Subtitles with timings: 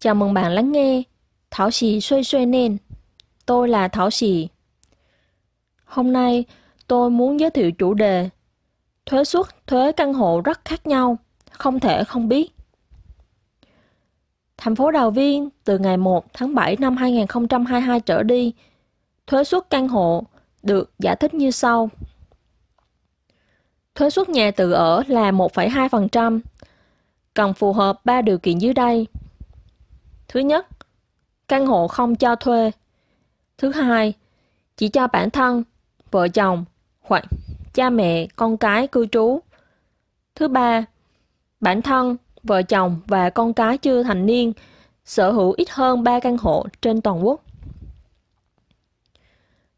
[0.00, 1.02] Chào mừng bạn lắng nghe
[1.50, 2.76] Thảo Sĩ Xuôi Xuôi Nên.
[3.46, 4.48] Tôi là Thảo Sĩ.
[5.84, 6.44] Hôm nay
[6.86, 8.28] tôi muốn giới thiệu chủ đề
[9.06, 11.18] Thuế suất thuế căn hộ rất khác nhau,
[11.50, 12.52] không thể không biết.
[14.56, 18.54] Thành phố Đào Viên từ ngày 1 tháng 7 năm 2022 trở đi,
[19.26, 20.24] thuế suất căn hộ
[20.62, 21.90] được giải thích như sau.
[23.94, 26.40] Thuế suất nhà tự ở là 1,2%,
[27.34, 29.06] cần phù hợp 3 điều kiện dưới đây.
[30.28, 30.66] Thứ nhất,
[31.48, 32.70] căn hộ không cho thuê.
[33.58, 34.14] Thứ hai,
[34.76, 35.62] chỉ cho bản thân,
[36.10, 36.64] vợ chồng
[37.00, 37.24] hoặc
[37.74, 39.40] cha mẹ, con cái cư trú.
[40.34, 40.84] Thứ ba,
[41.60, 44.52] bản thân, vợ chồng và con cái chưa thành niên
[45.04, 47.42] sở hữu ít hơn 3 căn hộ trên toàn quốc.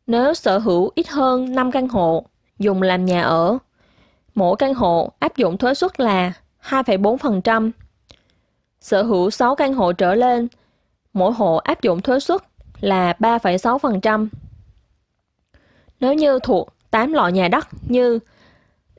[0.07, 2.25] Nếu sở hữu ít hơn 5 căn hộ
[2.59, 3.59] dùng làm nhà ở,
[4.35, 7.71] mỗi căn hộ áp dụng thuế suất là 2,4%.
[8.81, 10.49] Sở hữu 6 căn hộ trở lên,
[11.13, 12.43] mỗi hộ áp dụng thuế suất
[12.81, 14.29] là 3,6%.
[16.01, 18.19] Nếu như thuộc 8 loại nhà đất như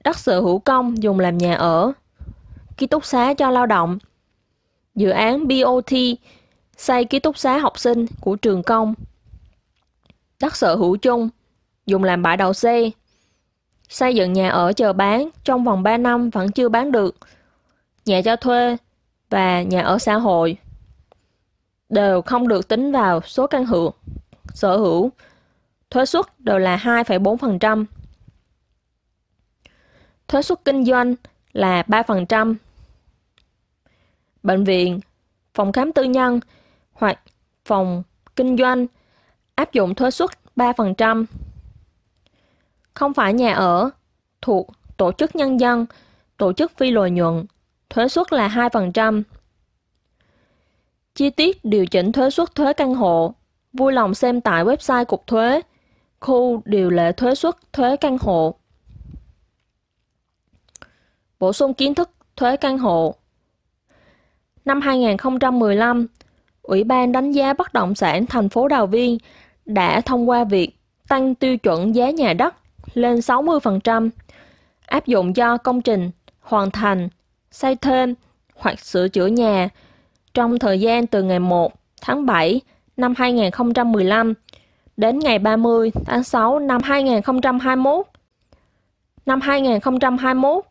[0.03, 1.91] đất sở hữu công dùng làm nhà ở,
[2.77, 3.97] ký túc xá cho lao động,
[4.95, 5.93] dự án BOT
[6.77, 8.93] xây ký túc xá học sinh của trường công,
[10.41, 11.30] đất sở hữu chung
[11.86, 12.89] dùng làm bãi đậu xe,
[13.89, 17.16] xây dựng nhà ở chờ bán trong vòng 3 năm vẫn chưa bán được,
[18.05, 18.77] nhà cho thuê
[19.30, 20.58] và nhà ở xã hội
[21.89, 23.94] đều không được tính vào số căn hộ
[24.53, 25.11] sở hữu.
[25.89, 27.86] Thuế suất đều là 2,4%.
[30.27, 31.16] Thuế suất kinh doanh
[31.53, 32.55] là 3%.
[34.44, 34.99] Bệnh viện,
[35.53, 36.39] phòng khám tư nhân
[36.93, 37.19] hoặc
[37.66, 38.03] phòng
[38.36, 38.86] kinh doanh
[39.55, 41.25] áp dụng thuế suất 3%.
[42.93, 43.89] Không phải nhà ở
[44.41, 45.86] thuộc tổ chức nhân dân,
[46.38, 47.45] tổ chức phi lợi nhuận,
[47.89, 49.23] thuế suất là 2%.
[51.15, 53.33] Chi tiết điều chỉnh thuế suất thuế căn hộ,
[53.73, 55.61] vui lòng xem tại website Cục Thuế,
[56.19, 58.55] khu điều lệ thuế suất thuế căn hộ.
[61.39, 63.15] Bổ sung kiến thức thuế căn hộ
[64.65, 66.08] Năm 2015,
[66.61, 69.17] Ủy ban đánh giá bất động sản thành phố Đào Viên
[69.65, 72.55] đã thông qua việc tăng tiêu chuẩn giá nhà đất
[72.93, 74.09] lên 60%,
[74.85, 77.09] áp dụng cho công trình hoàn thành,
[77.52, 78.15] xây thêm
[78.55, 79.70] hoặc sửa chữa nhà
[80.33, 82.61] trong thời gian từ ngày 1 tháng 7
[82.98, 84.33] năm 2015
[84.98, 88.05] đến ngày 30 tháng 6 năm 2021.
[89.26, 90.65] Năm 2021,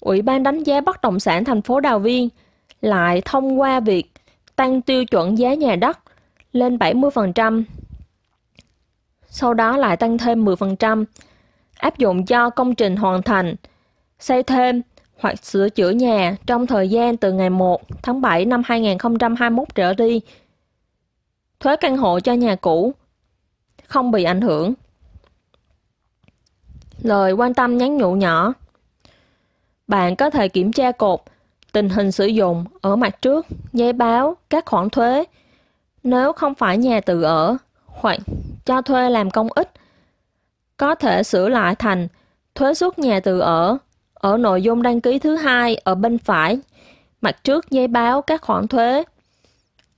[0.00, 2.28] Ủy ban đánh giá bất động sản thành phố Đào Viên
[2.80, 4.12] lại thông qua việc
[4.56, 5.98] tăng tiêu chuẩn giá nhà đất
[6.52, 7.62] lên 70%.
[9.26, 11.04] Sau đó lại tăng thêm 10%,
[11.76, 13.54] áp dụng cho công trình hoàn thành,
[14.18, 14.82] xây thêm
[15.18, 19.94] hoặc sửa chữa nhà trong thời gian từ ngày 1 tháng 7 năm 2021 trở
[19.94, 20.20] đi.
[21.60, 22.92] Thuế căn hộ cho nhà cũ
[23.86, 24.74] không bị ảnh hưởng.
[27.02, 28.52] Lời quan tâm nhắn nhủ nhỏ
[29.86, 31.20] Bạn có thể kiểm tra cột
[31.72, 35.24] tình hình sử dụng ở mặt trước, giấy báo, các khoản thuế.
[36.02, 37.56] Nếu không phải nhà tự ở
[37.86, 38.18] hoặc
[38.64, 39.70] cho thuê làm công ích,
[40.76, 42.08] có thể sửa lại thành
[42.54, 43.78] thuế suất nhà tự ở
[44.22, 46.58] ở nội dung đăng ký thứ hai ở bên phải,
[47.20, 49.02] mặt trước giấy báo các khoản thuế,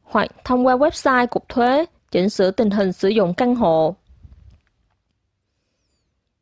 [0.03, 3.97] hoặc thông qua website cục thuế chỉnh sửa tình hình sử dụng căn hộ.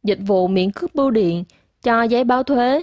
[0.02, 1.44] Dịch vụ miễn cước bưu điện
[1.82, 2.82] cho giấy báo thuế.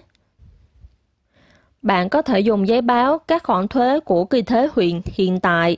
[1.81, 5.77] Bạn có thể dùng giấy báo các khoản thuế của kỳ thế huyện hiện tại,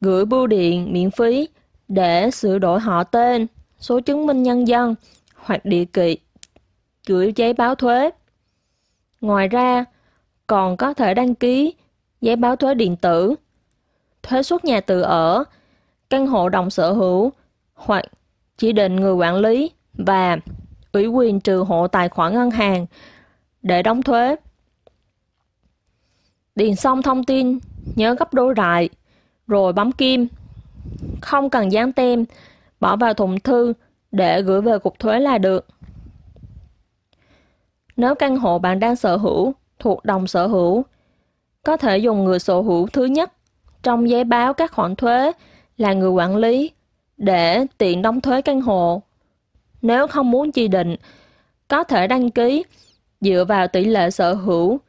[0.00, 1.48] gửi bưu điện miễn phí
[1.88, 3.46] để sửa đổi họ tên,
[3.78, 4.94] số chứng minh nhân dân
[5.34, 6.18] hoặc địa chỉ
[7.06, 8.10] gửi giấy báo thuế.
[9.20, 9.84] Ngoài ra,
[10.46, 11.74] còn có thể đăng ký
[12.20, 13.34] giấy báo thuế điện tử,
[14.22, 15.44] thuế suất nhà tự ở,
[16.10, 17.32] căn hộ đồng sở hữu
[17.74, 18.04] hoặc
[18.56, 20.36] chỉ định người quản lý và
[20.92, 22.86] ủy quyền trừ hộ tài khoản ngân hàng
[23.62, 24.36] để đóng thuế.
[26.54, 27.58] Điền xong thông tin,
[27.96, 28.88] nhớ gấp đôi lại,
[29.46, 30.28] rồi bấm kim.
[31.20, 32.24] Không cần dán tem,
[32.80, 33.72] bỏ vào thùng thư
[34.12, 35.66] để gửi về cục thuế là được.
[37.96, 40.84] Nếu căn hộ bạn đang sở hữu thuộc đồng sở hữu,
[41.62, 43.32] có thể dùng người sở hữu thứ nhất
[43.82, 45.32] trong giấy báo các khoản thuế
[45.76, 46.70] là người quản lý
[47.16, 49.02] để tiện đóng thuế căn hộ.
[49.82, 50.96] Nếu không muốn chỉ định,
[51.68, 52.64] có thể đăng ký
[53.20, 54.80] dựa vào tỷ lệ sở hữu,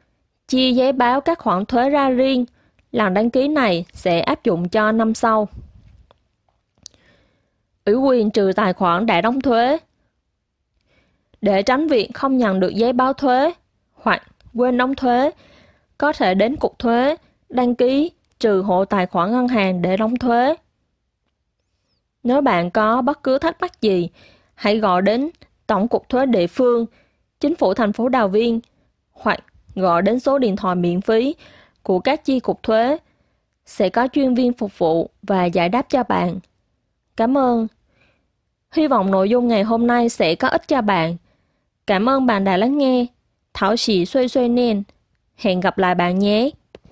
[0.48, 2.44] chia giấy báo các khoản thuế ra riêng.
[2.92, 5.48] Lần đăng ký này sẽ áp dụng cho năm sau.
[7.84, 9.78] Ủy quyền trừ tài khoản đã đóng thuế
[11.42, 13.52] để tránh việc không nhận được giấy báo thuế
[13.94, 14.22] hoặc
[14.54, 15.30] quên đóng thuế,
[15.98, 17.16] có thể đến cục thuế,
[17.48, 20.54] đăng ký trừ hộ tài khoản ngân hàng để đóng thuế.
[22.22, 24.08] Nếu bạn có bất cứ thắc mắc gì,
[24.54, 25.30] hãy gọi đến
[25.66, 26.86] Tổng cục Thuế địa phương,
[27.40, 28.60] Chính phủ thành phố Đào Viên
[29.10, 29.44] hoặc
[29.74, 31.34] gọi đến số điện thoại miễn phí
[31.82, 32.98] của các chi cục thuế.
[33.66, 36.38] Sẽ có chuyên viên phục vụ và giải đáp cho bạn.
[37.16, 37.66] Cảm ơn.
[38.72, 41.16] Hy vọng nội dung ngày hôm nay sẽ có ích cho bạn.
[41.88, 43.06] Cảm ơn bạn đã lắng nghe.
[43.54, 44.82] Thảo sĩ xuôi xuôi nên.
[45.36, 46.50] Hẹn gặp lại bạn nhé.